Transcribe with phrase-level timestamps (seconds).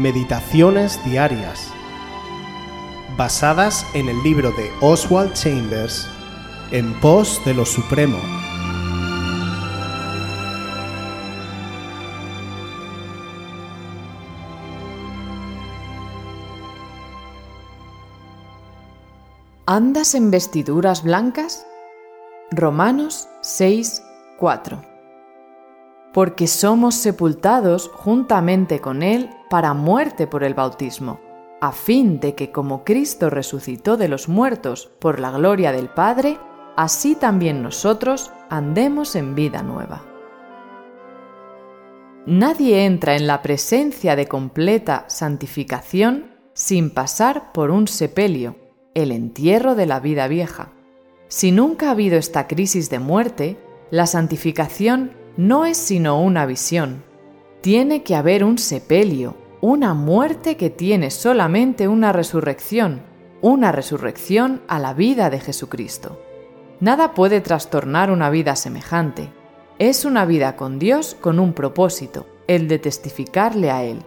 [0.00, 1.70] Meditaciones Diarias,
[3.18, 6.08] basadas en el libro de Oswald Chambers,
[6.70, 8.16] En pos de lo Supremo.
[19.66, 21.66] ¿Andas en vestiduras blancas?
[22.52, 24.02] Romanos 6,
[24.38, 24.80] 4
[26.12, 31.20] porque somos sepultados juntamente con Él para muerte por el bautismo,
[31.60, 36.38] a fin de que como Cristo resucitó de los muertos por la gloria del Padre,
[36.76, 40.04] así también nosotros andemos en vida nueva.
[42.26, 48.56] Nadie entra en la presencia de completa santificación sin pasar por un sepelio,
[48.94, 50.72] el entierro de la vida vieja.
[51.28, 53.58] Si nunca ha habido esta crisis de muerte,
[53.90, 57.02] la santificación no es sino una visión.
[57.62, 63.02] Tiene que haber un sepelio, una muerte que tiene solamente una resurrección,
[63.42, 66.18] una resurrección a la vida de Jesucristo.
[66.80, 69.30] Nada puede trastornar una vida semejante.
[69.78, 74.02] Es una vida con Dios con un propósito, el de testificarle a Él.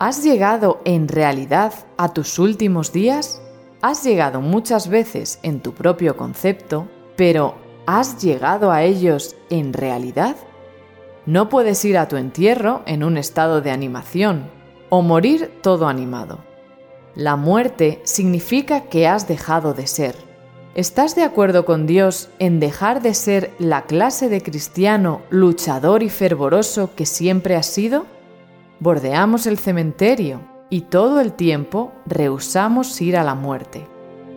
[0.00, 3.40] ¿Has llegado en realidad a tus últimos días?
[3.82, 7.54] Has llegado muchas veces en tu propio concepto, pero
[7.86, 10.34] ¿has llegado a ellos en realidad?
[11.24, 14.61] No puedes ir a tu entierro en un estado de animación
[14.94, 16.40] o morir todo animado.
[17.14, 20.14] La muerte significa que has dejado de ser.
[20.74, 26.10] ¿Estás de acuerdo con Dios en dejar de ser la clase de cristiano luchador y
[26.10, 28.04] fervoroso que siempre has sido?
[28.80, 33.86] Bordeamos el cementerio y todo el tiempo rehusamos ir a la muerte.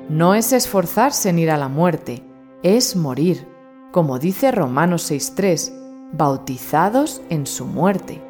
[0.08, 2.24] No es esforzarse en ir a la muerte,
[2.64, 3.46] es morir,
[3.92, 8.22] como dice Romanos 6.3 bautizados en su muerte.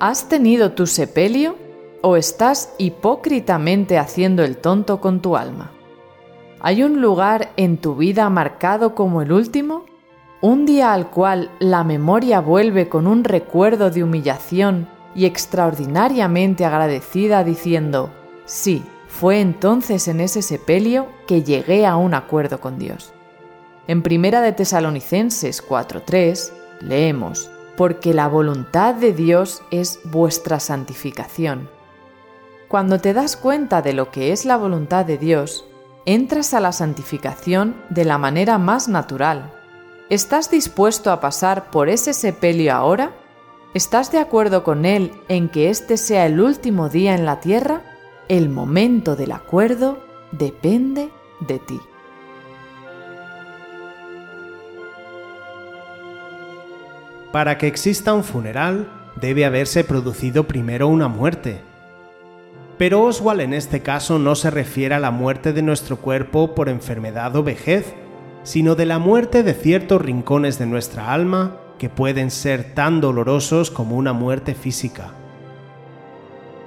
[0.00, 1.56] ¿Has tenido tu sepelio
[2.00, 5.72] o estás hipócritamente haciendo el tonto con tu alma?
[6.58, 9.84] ¿Hay un lugar en tu vida marcado como el último?
[10.40, 17.44] ¿Un día al cual la memoria vuelve con un recuerdo de humillación y extraordinariamente agradecida
[17.44, 18.08] diciendo,
[18.46, 23.12] sí, fue entonces en ese sepelio que llegué a un acuerdo con Dios?
[23.86, 31.70] En Primera de Tesalonicenses 4:3 leemos, porque la voluntad de Dios es vuestra santificación.
[32.68, 35.64] Cuando te das cuenta de lo que es la voluntad de Dios,
[36.06, 39.52] entras a la santificación de la manera más natural.
[40.08, 43.12] ¿Estás dispuesto a pasar por ese sepelio ahora?
[43.74, 47.82] ¿Estás de acuerdo con Él en que este sea el último día en la tierra?
[48.28, 49.98] El momento del acuerdo
[50.32, 51.10] depende
[51.40, 51.80] de ti.
[57.32, 58.88] Para que exista un funeral,
[59.20, 61.60] debe haberse producido primero una muerte.
[62.76, 66.68] Pero Oswald en este caso no se refiere a la muerte de nuestro cuerpo por
[66.68, 67.94] enfermedad o vejez,
[68.42, 73.70] sino de la muerte de ciertos rincones de nuestra alma que pueden ser tan dolorosos
[73.70, 75.12] como una muerte física.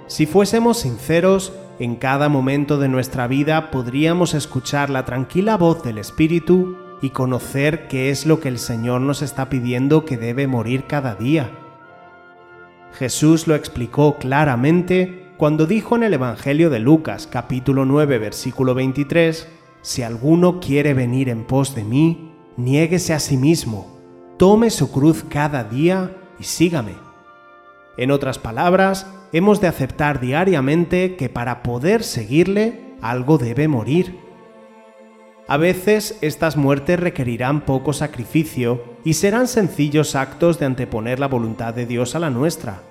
[0.07, 5.97] Si fuésemos sinceros, en cada momento de nuestra vida podríamos escuchar la tranquila voz del
[5.97, 10.85] Espíritu y conocer qué es lo que el Señor nos está pidiendo que debe morir
[10.87, 11.51] cada día.
[12.93, 19.49] Jesús lo explicó claramente cuando dijo en el Evangelio de Lucas capítulo 9 versículo 23,
[19.81, 23.99] Si alguno quiere venir en pos de mí, niéguese a sí mismo,
[24.37, 26.93] tome su cruz cada día y sígame.
[27.97, 34.22] En otras palabras, hemos de aceptar diariamente que para poder seguirle algo debe morir.
[35.47, 41.73] A veces estas muertes requerirán poco sacrificio y serán sencillos actos de anteponer la voluntad
[41.73, 42.81] de Dios a la nuestra.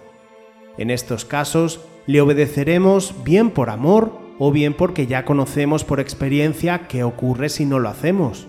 [0.76, 6.88] En estos casos, le obedeceremos bien por amor o bien porque ya conocemos por experiencia
[6.88, 8.46] qué ocurre si no lo hacemos.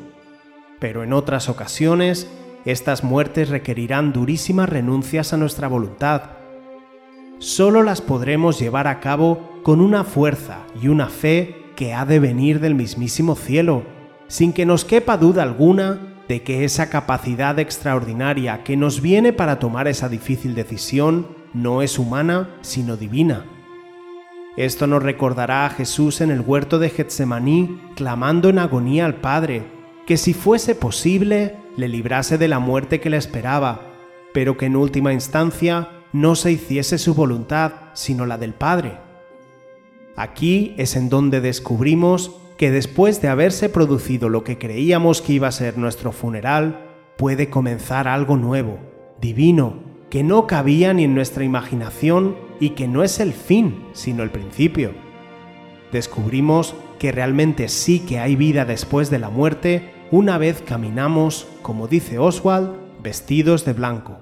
[0.79, 2.29] Pero en otras ocasiones,
[2.65, 6.23] estas muertes requerirán durísimas renuncias a nuestra voluntad.
[7.39, 12.19] Solo las podremos llevar a cabo con una fuerza y una fe que ha de
[12.19, 13.83] venir del mismísimo cielo,
[14.33, 19.59] sin que nos quepa duda alguna de que esa capacidad extraordinaria que nos viene para
[19.59, 23.45] tomar esa difícil decisión no es humana, sino divina.
[24.57, 29.67] Esto nos recordará a Jesús en el huerto de Getsemaní clamando en agonía al Padre,
[30.07, 33.81] que si fuese posible le librase de la muerte que le esperaba,
[34.33, 38.97] pero que en última instancia no se hiciese su voluntad, sino la del Padre.
[40.15, 45.49] Aquí es en donde descubrimos que después de haberse producido lo que creíamos que iba
[45.49, 46.79] a ser nuestro funeral,
[47.17, 48.79] puede comenzar algo nuevo,
[49.19, 54.23] divino, que no cabía ni en nuestra imaginación y que no es el fin, sino
[54.23, 54.93] el principio.
[55.91, 61.89] Descubrimos que realmente sí que hay vida después de la muerte una vez caminamos, como
[61.89, 64.21] dice Oswald, vestidos de blanco.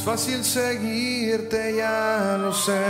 [0.00, 2.84] fácil seguirte, ya lo sé.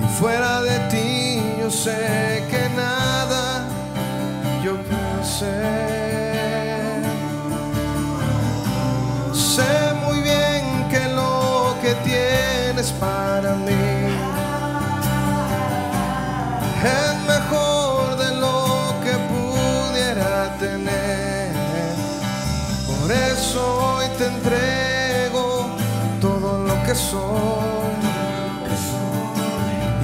[0.00, 3.66] Y fuera de ti yo sé que nada
[4.62, 7.02] yo puedo hacer.
[9.32, 13.74] Sé muy bien que lo que tienes para mí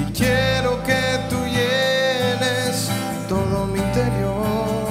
[0.00, 2.90] Y quiero que tú llenes
[3.28, 4.88] todo mi interior.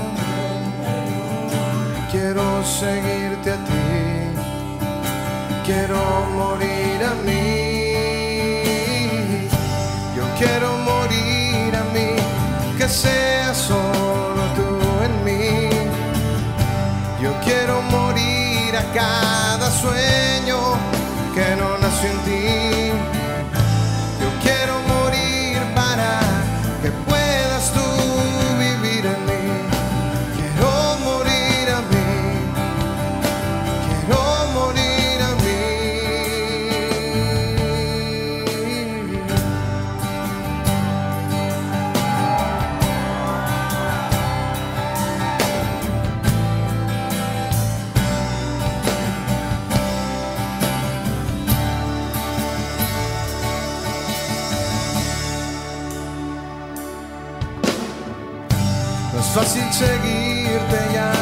[2.09, 3.87] Quiero seguirte a ti.
[5.65, 5.99] Quiero
[6.37, 6.68] morir
[59.29, 61.18] No es fácil seguirte, ya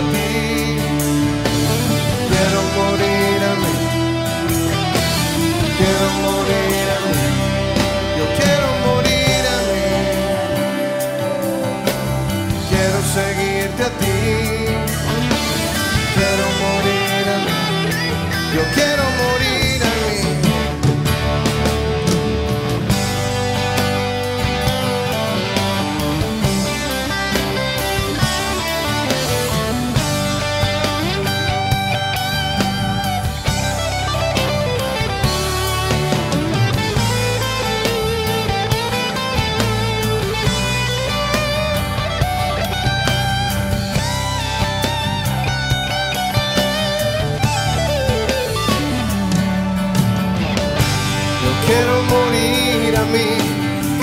[0.00, 0.21] que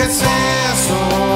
[0.10, 1.29] que